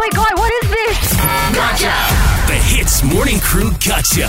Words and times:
my 0.00 0.08
god, 0.14 0.32
what 0.38 0.50
is 0.64 0.70
this? 0.70 1.16
Gotcha! 1.54 1.92
The 2.48 2.54
Hitz 2.54 3.02
Morning 3.04 3.38
Crew 3.40 3.70
Gotcha. 3.86 4.28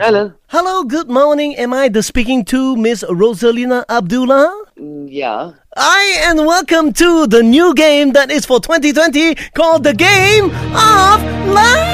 Hello. 0.00 0.32
Hello, 0.48 0.84
good 0.84 1.10
morning. 1.10 1.54
Am 1.56 1.74
I 1.74 1.88
the 1.90 2.02
speaking 2.02 2.42
to 2.46 2.74
Miss 2.76 3.04
Rosalina 3.04 3.84
Abdullah? 3.90 4.64
Mm, 4.78 5.08
Yeah. 5.10 5.52
I 5.76 6.22
and 6.24 6.46
welcome 6.46 6.94
to 6.94 7.26
the 7.26 7.42
new 7.42 7.74
game 7.74 8.12
that 8.12 8.30
is 8.30 8.46
for 8.46 8.60
2020 8.60 9.34
called 9.54 9.84
the 9.84 9.92
Game 9.92 10.46
of 10.72 11.20
Life. 11.52 11.91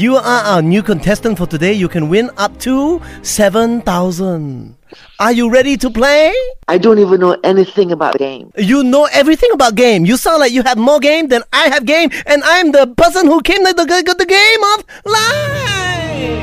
You 0.00 0.16
are 0.16 0.40
our 0.48 0.62
new 0.62 0.82
contestant 0.82 1.36
for 1.36 1.44
today. 1.44 1.74
You 1.74 1.86
can 1.86 2.08
win 2.08 2.30
up 2.38 2.58
to 2.60 3.02
7,000. 3.20 4.74
Are 5.20 5.30
you 5.30 5.50
ready 5.50 5.76
to 5.76 5.90
play? 5.90 6.32
I 6.68 6.78
don't 6.78 6.98
even 6.98 7.20
know 7.20 7.36
anything 7.44 7.92
about 7.92 8.14
the 8.14 8.20
game. 8.20 8.50
You 8.56 8.82
know 8.82 9.06
everything 9.12 9.50
about 9.52 9.74
game. 9.74 10.06
You 10.06 10.16
sound 10.16 10.40
like 10.40 10.52
you 10.52 10.62
have 10.62 10.78
more 10.78 11.00
game 11.00 11.28
than 11.28 11.42
I 11.52 11.68
have 11.68 11.84
game, 11.84 12.08
and 12.24 12.42
I'm 12.46 12.72
the 12.72 12.86
person 12.86 13.26
who 13.26 13.42
came 13.42 13.62
to 13.66 13.74
the, 13.74 13.84
the 13.84 14.24
game 14.24 14.64
of 14.72 14.86
life. 15.04 16.40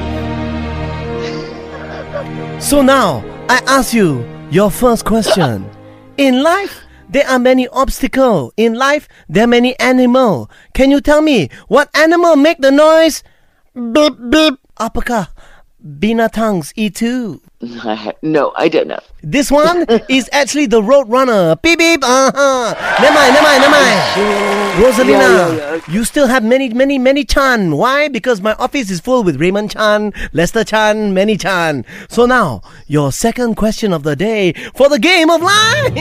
So 2.61 2.83
now, 2.83 3.25
I 3.49 3.63
ask 3.65 3.91
you 3.91 4.23
your 4.51 4.69
first 4.69 5.03
question. 5.03 5.67
In 6.17 6.43
life, 6.43 6.83
there 7.09 7.27
are 7.27 7.39
many 7.39 7.67
obstacles. 7.69 8.53
In 8.55 8.75
life, 8.75 9.07
there 9.27 9.45
are 9.45 9.47
many 9.47 9.75
animals. 9.79 10.47
Can 10.75 10.91
you 10.91 11.01
tell 11.01 11.23
me 11.23 11.49
what 11.67 11.89
animal 11.95 12.35
make 12.35 12.59
the 12.59 12.69
noise? 12.69 13.23
Beep 13.77 14.15
beep. 14.33 14.55
Apakah 14.81 15.29
binatangs 15.77 16.73
itu? 16.73 17.37
I 17.85 17.93
ha- 17.97 18.17
no, 18.21 18.53
I 18.57 18.69
don't 18.69 18.85
know. 18.89 19.01
This 19.25 19.49
one 19.49 19.85
is 20.09 20.29
actually 20.33 20.65
the 20.69 20.81
Road 20.81 21.09
Runner. 21.09 21.53
Beep 21.61 21.77
beep. 21.77 22.01
Uh 22.05 22.29
huh. 22.33 22.73
Never 23.01 23.13
mind. 23.13 23.31
Never 23.33 23.45
mind. 23.45 23.59
Never 23.61 23.73
mind. 23.77 23.97
Rosalina, 24.77 25.09
Yeah, 25.09 25.29
yeah, 25.33 25.49
yeah. 25.77 25.81
you 25.89 26.05
still 26.05 26.27
have 26.29 26.45
many, 26.45 26.69
many, 26.69 26.97
many 27.01 27.25
Chan. 27.25 27.73
Why? 27.73 28.09
Because 28.09 28.41
my 28.41 28.53
office 28.61 28.89
is 28.93 29.01
full 29.01 29.23
with 29.25 29.41
Raymond 29.41 29.71
Chan, 29.73 30.13
Lester 30.33 30.61
Chan, 30.63 31.13
many 31.17 31.33
Chan. 31.37 31.81
So 32.09 32.25
now, 32.29 32.61
your 32.85 33.09
second 33.11 33.55
question 33.57 33.89
of 33.93 34.03
the 34.05 34.15
day 34.15 34.53
for 34.77 34.85
the 34.89 34.99
game 35.01 35.29
of 35.33 35.41
life 35.41 35.93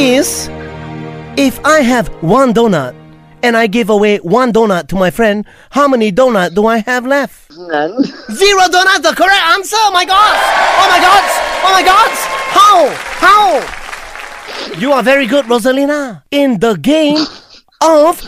is 0.00 0.48
if 1.36 1.60
I 1.68 1.80
have 1.84 2.08
one 2.24 2.54
donut 2.56 2.96
and 3.44 3.58
I 3.58 3.66
give 3.66 3.90
away 3.90 4.16
one 4.18 4.54
donut 4.54 4.88
to 4.88 4.96
my 4.96 5.10
friend, 5.10 5.44
how 5.70 5.86
many 5.86 6.10
donut 6.10 6.54
do 6.54 6.66
I 6.66 6.78
have 6.78 7.06
left? 7.06 7.52
None. 7.52 8.02
Zero 8.32 8.68
donuts, 8.72 9.00
the 9.00 9.12
correct 9.14 9.44
answer. 9.52 9.76
Oh 9.80 9.90
my 9.92 10.06
God! 10.06 10.34
Oh 10.80 10.88
my 10.88 10.98
God! 10.98 11.24
Oh 11.60 11.72
my 11.76 11.82
God! 11.84 12.10
How? 12.56 12.88
How? 13.20 13.60
You 14.80 14.92
are 14.92 15.02
very 15.02 15.26
good, 15.26 15.44
Rosalina, 15.44 16.22
in 16.30 16.58
the 16.58 16.74
game 16.76 17.18
of 17.82 18.24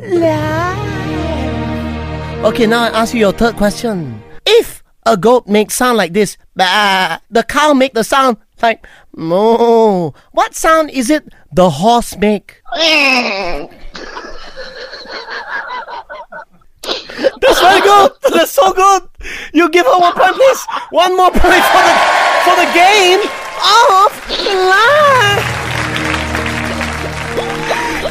life. 0.00 0.84
Okay, 2.44 2.66
now 2.66 2.84
I 2.84 2.88
ask 3.02 3.14
you 3.14 3.20
your 3.20 3.32
third 3.32 3.56
question. 3.56 4.22
If 4.46 4.84
a 5.04 5.16
goat 5.16 5.48
makes 5.48 5.74
sound 5.74 5.96
like 5.96 6.12
this, 6.12 6.36
bah, 6.54 7.18
the 7.30 7.42
cow 7.42 7.72
make 7.74 7.94
the 7.94 8.04
sound 8.04 8.36
like 8.62 8.86
moo. 9.16 10.12
What 10.30 10.54
sound 10.54 10.90
is 10.90 11.10
it 11.10 11.24
the 11.52 11.68
horse 11.68 12.16
make? 12.16 12.62
That's 17.62 17.78
very 17.78 17.80
good. 17.80 18.10
That's 18.34 18.50
so 18.50 18.72
good. 18.72 19.02
You 19.54 19.68
give 19.70 19.86
her 19.86 19.98
one 19.98 20.14
point, 20.14 20.34
please. 20.34 20.66
One 20.90 21.16
more 21.16 21.30
point 21.30 21.64
for 21.72 21.82
the 21.86 21.94
for 22.44 22.54
the 22.58 22.68
game 22.74 23.20
of 23.22 24.10
life. 24.70 25.46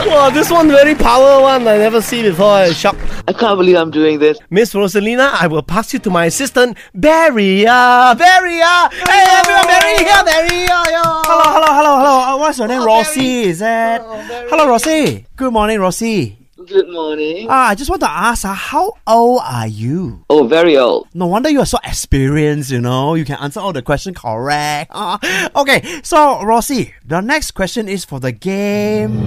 Wow, 0.08 0.30
this 0.30 0.50
one 0.50 0.68
very 0.68 0.96
power 0.96 1.42
one 1.42 1.68
I 1.68 1.78
never 1.78 2.02
see 2.02 2.24
before. 2.24 2.48
I 2.48 2.72
shocked. 2.72 3.00
I 3.28 3.34
can't 3.34 3.58
believe 3.58 3.76
I'm 3.78 3.92
doing 3.92 4.20
this. 4.20 4.40
Miss 4.50 4.74
Rosalina, 4.74 5.32
I 5.34 5.48
will 5.48 5.62
pass 5.62 5.94
you 5.94 6.00
to 6.00 6.10
my 6.10 6.26
assistant, 6.26 6.78
Barry. 6.94 7.66
Uh, 7.68 8.16
Barry. 8.16 8.60
Uh, 8.62 8.90
hey, 8.90 9.24
everyone, 9.40 9.66
Barry 9.68 9.98
here, 10.04 10.24
Barry. 10.26 10.64
Uh, 10.66 10.86
yeah. 10.90 11.22
Hello, 11.26 11.44
hello, 11.44 11.74
hello, 11.74 11.98
hello. 11.98 12.36
Uh, 12.36 12.38
What's 12.40 12.58
your 12.58 12.68
name? 12.68 12.82
Oh, 12.82 12.86
Rossi, 12.86 13.44
is 13.44 13.60
that? 13.60 14.02
Oh, 14.02 14.18
hello, 14.50 14.68
Rossi. 14.68 15.26
Good 15.36 15.54
morning, 15.54 15.80
Rossi. 15.80 16.41
Good 16.68 16.90
morning. 16.90 17.48
Ah, 17.50 17.70
I 17.70 17.76
just 17.76 17.90
want 17.90 18.02
to 18.02 18.10
ask, 18.10 18.46
uh, 18.46 18.54
how 18.54 18.94
old 19.08 19.42
are 19.44 19.68
you? 19.68 20.26
Oh, 20.30 20.46
very 20.48 20.78
old. 20.78 21.08
No 21.14 21.26
wonder 21.28 21.50
you 21.50 21.60
are 21.60 21.66
so 21.66 21.78
experienced, 21.84 22.72
you 22.72 22.80
know. 22.82 23.16
You 23.16 23.26
can 23.26 23.38
answer 23.40 23.60
all 23.60 23.74
the 23.74 23.82
questions 23.82 24.18
correct. 24.18 24.92
Okay, 25.56 26.02
so, 26.04 26.42
Rossi, 26.44 26.94
the 27.06 27.22
next 27.22 27.52
question 27.52 27.88
is 27.88 28.06
for 28.06 28.20
the 28.20 28.32
game 28.32 29.18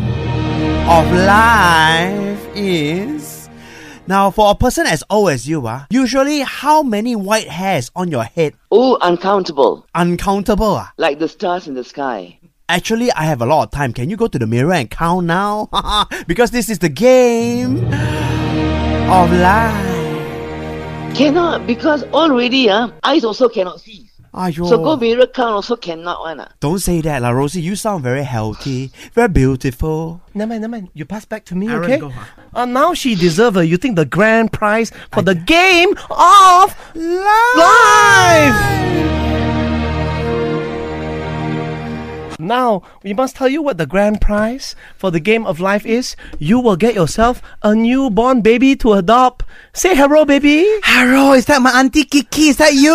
of 0.88 1.10
life 1.12 2.46
is... 2.54 3.48
Now, 4.06 4.30
for 4.30 4.50
a 4.50 4.54
person 4.54 4.86
as 4.86 5.02
old 5.08 5.30
as 5.30 5.48
you, 5.48 5.66
uh, 5.66 5.86
usually 5.90 6.40
how 6.40 6.82
many 6.82 7.16
white 7.16 7.48
hairs 7.48 7.90
on 7.96 8.10
your 8.10 8.24
head? 8.24 8.52
Oh, 8.70 8.98
uncountable. 9.00 9.86
Uncountable. 9.94 10.74
ah. 10.76 10.92
Like 10.98 11.18
the 11.18 11.28
stars 11.28 11.66
in 11.68 11.74
the 11.74 11.84
sky. 11.84 12.38
Actually, 12.68 13.12
I 13.12 13.24
have 13.24 13.42
a 13.42 13.46
lot 13.46 13.64
of 13.64 13.70
time. 13.72 13.92
Can 13.92 14.08
you 14.08 14.16
go 14.16 14.26
to 14.26 14.38
the 14.38 14.46
mirror 14.46 14.72
and 14.72 14.90
count 14.90 15.26
now? 15.26 15.68
because 16.26 16.50
this 16.50 16.70
is 16.70 16.78
the 16.78 16.88
game 16.88 17.76
of 19.12 19.30
life. 19.32 19.94
Cannot, 21.14 21.66
because 21.66 22.04
already, 22.04 22.70
uh, 22.70 22.88
eyes 23.02 23.22
also 23.22 23.50
cannot 23.50 23.80
see. 23.80 24.08
Ayo. 24.32 24.66
So 24.66 24.78
go 24.78 24.96
mirror 24.96 25.26
count 25.26 25.54
also 25.54 25.76
cannot 25.76 26.20
one. 26.20 26.40
Uh. 26.40 26.48
Don't 26.58 26.80
say 26.80 27.00
that, 27.02 27.20
La 27.22 27.30
Rosie. 27.30 27.60
You 27.60 27.76
sound 27.76 28.02
very 28.02 28.24
healthy, 28.24 28.90
very 29.12 29.28
beautiful. 29.28 30.22
Never 30.32 30.48
mind, 30.48 30.62
never 30.62 30.70
mind. 30.72 30.88
You 30.94 31.04
pass 31.04 31.24
back 31.24 31.44
to 31.46 31.54
me, 31.54 31.68
Aaron, 31.68 31.84
okay? 31.84 31.98
go, 31.98 32.08
huh? 32.08 32.24
Uh, 32.54 32.64
now 32.64 32.94
she 32.94 33.14
deserve 33.14 33.58
it. 33.58 33.64
You 33.64 33.76
think 33.76 33.94
the 33.94 34.06
grand 34.06 34.52
prize 34.52 34.90
for 35.12 35.22
the 35.22 35.36
game 35.36 35.90
of 36.10 36.74
life. 36.94 38.63
Now, 42.44 42.82
we 43.02 43.14
must 43.14 43.36
tell 43.36 43.48
you 43.48 43.62
what 43.62 43.78
the 43.78 43.86
grand 43.86 44.20
prize 44.20 44.76
for 44.96 45.10
the 45.10 45.20
game 45.20 45.46
of 45.46 45.60
life 45.60 45.84
is. 45.86 46.14
You 46.38 46.60
will 46.60 46.76
get 46.76 46.94
yourself 46.94 47.40
a 47.62 47.74
newborn 47.74 48.40
baby 48.42 48.76
to 48.76 48.92
adopt. 48.94 49.44
Say 49.72 49.94
hello, 49.96 50.24
baby. 50.24 50.64
Hello, 50.84 51.32
is 51.32 51.46
that 51.46 51.62
my 51.62 51.70
auntie 51.78 52.04
Kiki? 52.04 52.48
Is 52.48 52.58
that 52.58 52.74
you? 52.74 52.94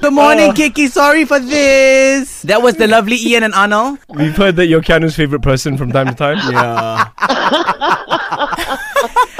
Good 0.00 0.12
morning, 0.12 0.50
Uh. 0.50 0.52
Kiki. 0.54 0.86
Sorry 0.88 1.24
for 1.24 1.38
this. 1.40 2.42
That 2.42 2.62
was 2.62 2.76
the 2.76 2.86
lovely 2.86 3.16
Ian 3.16 3.42
and 3.44 3.54
Arnold. 3.54 3.98
We've 4.08 4.36
heard 4.36 4.56
that 4.56 4.66
you're 4.66 4.82
Keanu's 4.82 5.16
favorite 5.16 5.42
person 5.42 5.76
from 5.76 5.90
time 5.92 6.08
to 6.08 6.14
time. 6.14 6.38
Yeah. 6.52 7.08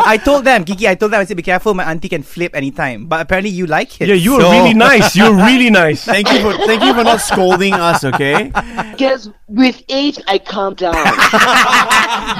I 0.03 0.17
told 0.17 0.45
them, 0.45 0.65
Kiki, 0.65 0.89
I 0.89 0.95
told 0.95 1.13
them, 1.13 1.21
I 1.21 1.25
said, 1.25 1.37
be 1.37 1.43
careful, 1.43 1.75
my 1.75 1.85
auntie 1.85 2.09
can 2.09 2.23
flip 2.23 2.57
anytime. 2.57 3.07
But 3.07 3.21
apparently 3.21 3.51
you 3.51 3.67
like 3.67 4.01
it. 4.01 4.09
Yeah, 4.09 4.15
you 4.15 4.33
were 4.35 4.41
so- 4.41 4.51
really 4.51 4.75
nice. 4.75 5.15
You're 5.15 5.35
really 5.35 5.71
nice. 5.71 6.05
Thank 6.05 6.33
you 6.33 6.41
for 6.41 6.53
thank 6.67 6.83
you 6.83 6.95
for 6.95 7.05
not 7.05 7.21
scolding 7.21 7.75
us, 7.75 8.03
okay? 8.05 8.51
Because 8.93 9.31
with 9.51 9.83
age, 9.89 10.19
I 10.29 10.39
calm 10.39 10.75
down. 10.75 10.95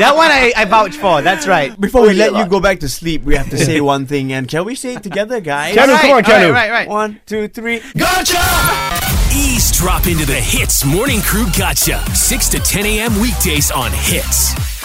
That 0.01 0.13
one 0.17 0.31
I, 0.31 0.53
I 0.57 0.65
vouch 0.65 0.97
for. 0.97 1.21
That's 1.23 1.47
right. 1.47 1.79
Before 1.79 2.03
we 2.03 2.11
Oh, 2.11 2.13
let 2.31 2.35
you 2.35 2.47
go 2.49 2.61
back 2.61 2.81
to 2.81 2.89
sleep, 2.89 3.23
we 3.25 3.35
have 3.37 3.51
to 3.51 3.59
say 3.59 3.81
one 3.95 4.07
thing, 4.07 4.33
and 4.33 4.49
can 4.49 4.65
we 4.65 4.75
say 4.75 4.95
it 4.95 5.03
together, 5.03 5.41
guys? 5.41 5.75
Keanu, 5.77 5.89
Right, 5.89 6.01
come 6.01 6.11
on, 6.13 6.23
right, 6.23 6.51
Right, 6.53 6.71
right, 6.71 6.89
One, 6.89 7.21
two, 7.27 7.49
three. 7.49 7.81
Gotcha! 7.99 8.39
Eavesdrop 9.35 10.07
into 10.07 10.25
the 10.27 10.35
Hitz 10.35 10.85
Morning 10.85 11.21
Crew 11.21 11.47
Gotcha. 11.57 11.99
6 12.15 12.49
to 12.51 12.59
10 12.61 12.87
a.m. 12.87 13.21
weekdays 13.21 13.71
on 13.71 13.91
Hitz. 13.93 14.80